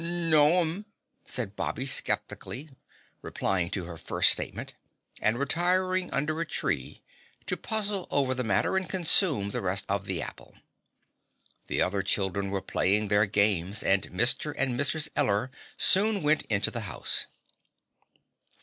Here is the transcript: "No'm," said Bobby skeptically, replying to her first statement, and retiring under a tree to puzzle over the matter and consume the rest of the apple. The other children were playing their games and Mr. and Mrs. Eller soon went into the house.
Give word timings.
"No'm," 0.03 0.87
said 1.27 1.55
Bobby 1.55 1.85
skeptically, 1.85 2.71
replying 3.21 3.69
to 3.69 3.83
her 3.83 3.97
first 3.97 4.31
statement, 4.31 4.73
and 5.21 5.37
retiring 5.37 6.09
under 6.09 6.41
a 6.41 6.45
tree 6.47 7.03
to 7.45 7.55
puzzle 7.55 8.07
over 8.09 8.33
the 8.33 8.43
matter 8.43 8.75
and 8.75 8.89
consume 8.89 9.51
the 9.51 9.61
rest 9.61 9.85
of 9.87 10.05
the 10.05 10.19
apple. 10.19 10.55
The 11.67 11.83
other 11.83 12.01
children 12.01 12.49
were 12.49 12.63
playing 12.63 13.09
their 13.09 13.27
games 13.27 13.83
and 13.83 14.01
Mr. 14.09 14.55
and 14.57 14.73
Mrs. 14.73 15.09
Eller 15.15 15.51
soon 15.77 16.23
went 16.23 16.45
into 16.47 16.71
the 16.71 16.79
house. 16.89 17.27